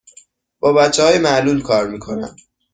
[0.59, 2.35] با بچه های معلول کار می کنم.